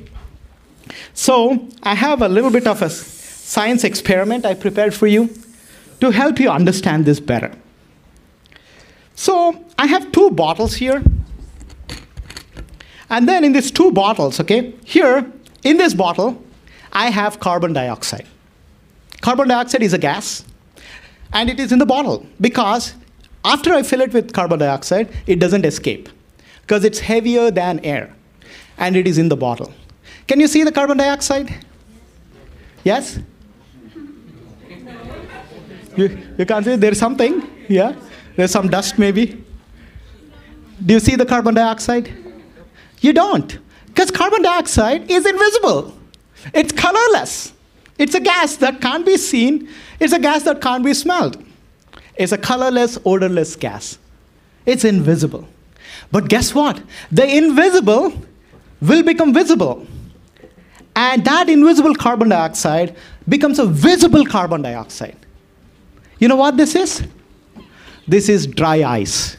[1.14, 5.30] So, I have a little bit of a science experiment I prepared for you
[6.00, 7.52] to help you understand this better.
[9.16, 11.04] So, I have two bottles here.
[13.10, 15.32] And then in these two bottles, okay, here
[15.64, 16.42] in this bottle,
[16.92, 18.26] I have carbon dioxide.
[19.22, 20.44] Carbon dioxide is a gas,
[21.32, 22.94] and it is in the bottle because
[23.46, 26.10] after I fill it with carbon dioxide, it doesn't escape
[26.62, 28.16] because it's heavier than air
[28.78, 29.74] and it is in the bottle.
[30.28, 31.54] Can you see the carbon dioxide?
[32.84, 33.20] Yes?
[35.96, 37.96] You, you can't see there's something, yeah?
[38.36, 39.44] There's some dust maybe.
[40.86, 42.12] Do you see the carbon dioxide?
[43.02, 45.98] You don't, because carbon dioxide is invisible.
[46.54, 47.54] It's colorless.
[47.98, 49.70] It's a gas that can't be seen.
[50.00, 51.44] It's a gas that can't be smelled.
[52.16, 53.98] It's a colorless, odorless gas.
[54.66, 55.48] It's invisible.
[56.12, 56.82] But guess what?
[57.12, 58.14] The invisible
[58.82, 59.86] will become visible.
[60.96, 62.96] And that invisible carbon dioxide
[63.28, 65.18] becomes a visible carbon dioxide.
[66.20, 67.04] You know what this is?
[68.08, 69.38] This is dry ice.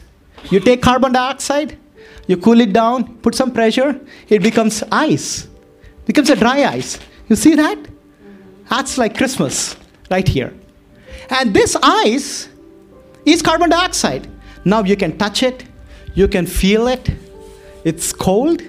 [0.51, 1.77] You take carbon dioxide,
[2.27, 3.99] you cool it down, put some pressure,
[4.29, 5.47] it becomes ice.
[6.05, 6.99] Becomes a dry ice.
[7.29, 7.77] You see that?
[8.69, 9.75] That's like Christmas
[10.09, 10.53] right here.
[11.29, 12.49] And this ice
[13.25, 14.27] is carbon dioxide.
[14.63, 15.65] Now you can touch it,
[16.13, 17.11] you can feel it,
[17.83, 18.61] it's cold,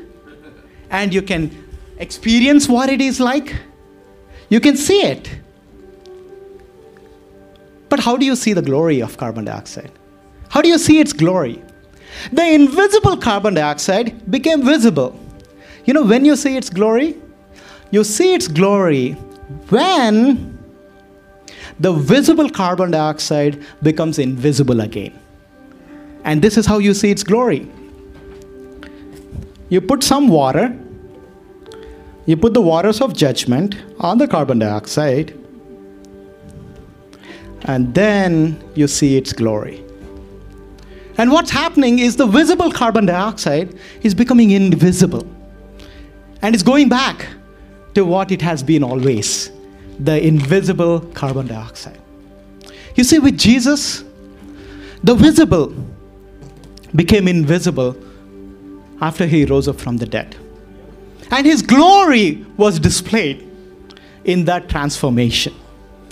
[0.90, 1.50] and you can
[1.98, 3.54] experience what it is like.
[4.48, 5.30] You can see it.
[7.88, 9.92] But how do you see the glory of carbon dioxide?
[10.48, 11.62] How do you see its glory?
[12.32, 15.18] The invisible carbon dioxide became visible.
[15.84, 17.16] You know, when you see its glory,
[17.90, 19.12] you see its glory
[19.68, 20.58] when
[21.78, 25.16] the visible carbon dioxide becomes invisible again.
[26.24, 27.68] And this is how you see its glory.
[29.68, 30.76] You put some water,
[32.24, 35.38] you put the waters of judgment on the carbon dioxide,
[37.66, 39.84] and then you see its glory.
[41.18, 45.26] And what's happening is the visible carbon dioxide is becoming invisible.
[46.42, 47.26] And it's going back
[47.94, 49.50] to what it has been always
[49.98, 51.98] the invisible carbon dioxide.
[52.94, 54.04] You see, with Jesus,
[55.02, 55.74] the visible
[56.94, 57.96] became invisible
[59.00, 60.36] after he rose up from the dead.
[61.30, 63.50] And his glory was displayed
[64.24, 65.54] in that transformation.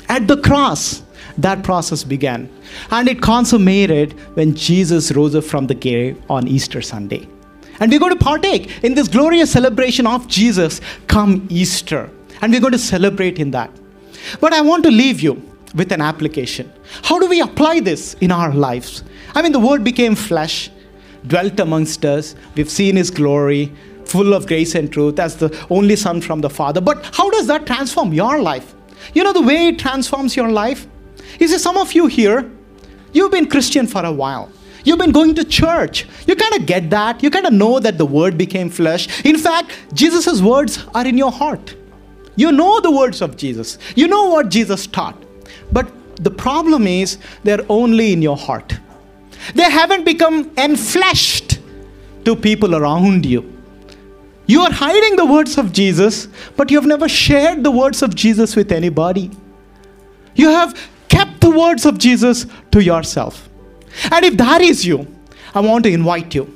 [0.09, 1.03] At the cross,
[1.39, 2.51] that process began.
[2.91, 7.29] And it consummated when Jesus rose up from the grave on Easter Sunday.
[7.81, 12.11] And we're going to partake in this glorious celebration of Jesus come Easter.
[12.41, 13.71] And we're going to celebrate in that.
[14.41, 15.43] But I want to leave you
[15.75, 16.73] with an application.
[17.03, 19.03] How do we apply this in our lives?
[19.35, 20.71] I mean, the Word became flesh,
[21.27, 22.37] dwelt amongst us.
[22.55, 23.73] We've seen His glory,
[24.05, 26.81] full of grace and truth, as the only Son from the Father.
[26.81, 28.75] But how does that transform your life?
[29.15, 30.87] You know, the way it transforms your life?
[31.39, 32.51] You see, some of you here,
[33.13, 34.51] you've been Christian for a while.
[34.85, 36.07] You've been going to church.
[36.27, 37.23] You kind of get that.
[37.23, 39.25] You kind of know that the Word became flesh.
[39.25, 41.75] In fact, Jesus' words are in your heart.
[42.37, 45.17] You know the words of Jesus, you know what Jesus taught.
[45.73, 48.79] But the problem is they're only in your heart.
[49.55, 51.61] They haven't become enfleshed
[52.25, 53.53] to people around you.
[54.47, 58.15] You are hiding the words of Jesus, but you have never shared the words of
[58.15, 59.31] Jesus with anybody.
[60.35, 60.79] You have
[61.55, 63.49] words of Jesus to yourself.
[64.11, 65.07] And if that is you,
[65.55, 66.55] I want to invite you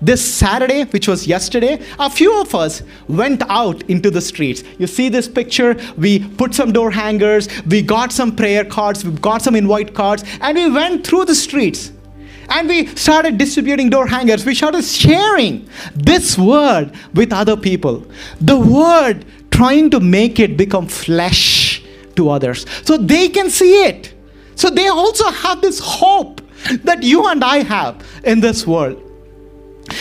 [0.00, 4.62] this Saturday, which was yesterday, a few of us went out into the streets.
[4.78, 5.76] You see this picture?
[5.96, 10.24] We put some door hangers, we got some prayer cards, we got some invite cards,
[10.40, 11.92] and we went through the streets.
[12.48, 14.46] And we started distributing door hangers.
[14.46, 18.06] We started sharing this word with other people.
[18.40, 21.82] The word trying to make it become flesh
[22.14, 24.15] to others so they can see it.
[24.56, 26.40] So they also have this hope
[26.82, 29.02] that you and I have in this world.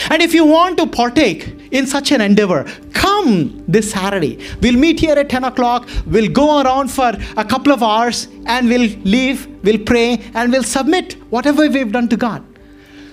[0.10, 4.40] And if you want to partake in such an endeavor, come this Saturday.
[4.62, 5.88] We'll meet here at 10 o'clock.
[6.08, 10.64] We'll go around for a couple of hours and we'll leave, we'll pray, and we'll
[10.64, 12.44] submit whatever we've done to God.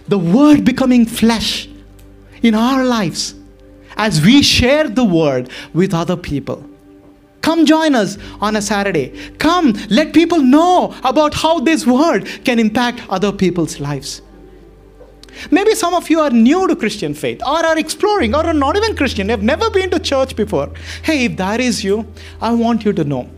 [0.08, 1.68] The Word becoming flesh
[2.42, 3.34] in our lives
[3.96, 6.71] as we share the Word with other people.
[7.42, 9.12] Come join us on a Saturday.
[9.38, 14.22] Come, let people know about how this Word can impact other people's lives.
[15.50, 18.76] Maybe some of you are new to Christian faith or are exploring or are not
[18.76, 20.70] even Christian, have never been to church before.
[21.02, 22.06] Hey, if that is you,
[22.40, 23.28] I want you to know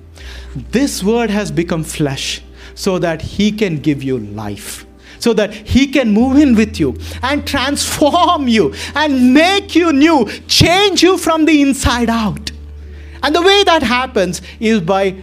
[0.54, 2.42] this word has become flesh
[2.74, 4.86] so that He can give you life
[5.20, 10.28] so that He can move in with you and transform you and make you new,
[10.48, 12.50] change you from the inside out.
[13.22, 15.16] And the way that happens is by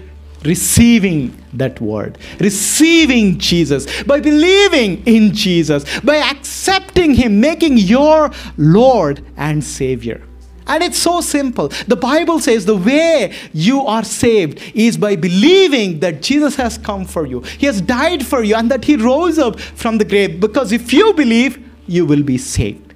[0.44, 9.24] receiving that word, receiving Jesus, by believing in Jesus, by accepting Him, making your Lord
[9.38, 10.24] and Savior.
[10.68, 11.70] And it's so simple.
[11.88, 17.06] The Bible says the way you are saved is by believing that Jesus has come
[17.06, 17.42] for you.
[17.42, 20.40] He has died for you and that He rose up from the grave.
[20.40, 22.91] Because if you believe, you will be saved.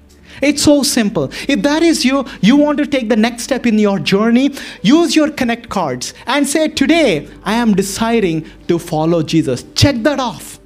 [0.45, 1.31] It's so simple.
[1.47, 5.15] If that is you, you want to take the next step in your journey, use
[5.15, 9.65] your connect cards and say, Today I am deciding to follow Jesus.
[9.73, 10.59] Check that off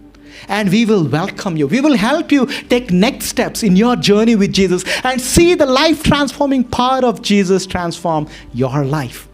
[0.49, 1.67] and we will welcome you.
[1.67, 5.65] We will help you take next steps in your journey with Jesus and see the
[5.65, 9.29] life transforming power of Jesus transform your life.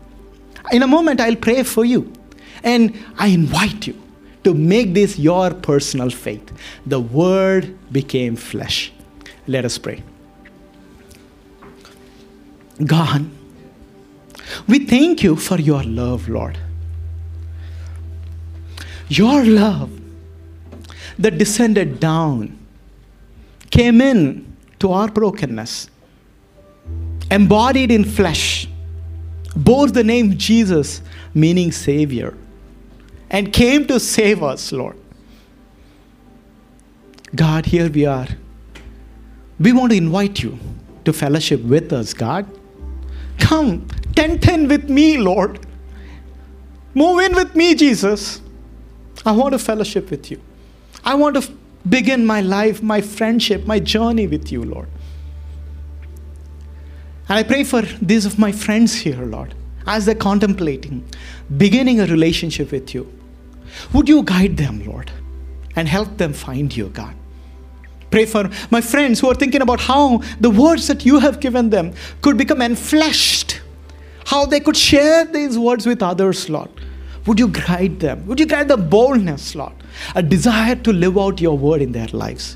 [0.72, 2.14] In a moment, I'll pray for you.
[2.64, 4.00] And I invite you
[4.44, 6.52] to make this your personal faith.
[6.86, 8.92] The Word became flesh.
[9.48, 10.04] Let us pray.
[12.84, 13.30] God,
[14.68, 16.58] we thank you for your love, Lord.
[19.08, 19.92] Your love
[21.18, 22.58] that descended down,
[23.70, 25.90] came in to our brokenness,
[27.32, 28.68] embodied in flesh,
[29.56, 31.02] bore the name Jesus,
[31.34, 32.38] meaning Savior,
[33.30, 34.98] and came to save us, Lord.
[37.34, 38.28] God, here we are.
[39.60, 40.60] We want to invite you
[41.06, 42.46] to fellowship with us, God.
[43.40, 45.66] Come, tent in with me, Lord.
[46.94, 48.42] Move in with me, Jesus.
[49.26, 50.42] I want to fellowship with you.
[51.04, 51.52] I want to
[51.88, 54.88] begin my life, my friendship, my journey with you, Lord.
[57.28, 59.56] And I pray for these of my friends here, Lord,
[59.88, 61.04] as they're contemplating
[61.58, 63.12] beginning a relationship with you.
[63.94, 65.12] Would you guide them, Lord,
[65.76, 67.16] and help them find you, God?
[68.16, 71.70] Pray for my friends who are thinking about how the words that you have given
[71.70, 73.60] them could become enfleshed,
[74.26, 76.70] how they could share these words with others, Lord.
[77.26, 78.26] Would you guide them?
[78.28, 79.74] Would you guide the boldness, Lord?
[80.16, 82.56] A desire to live out your word in their lives.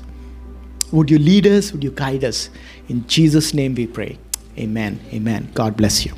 [0.92, 1.72] Would you lead us?
[1.72, 2.48] Would you guide us?
[2.88, 4.16] In Jesus' name we pray.
[4.56, 4.98] Amen.
[5.12, 5.50] Amen.
[5.52, 6.14] God bless you.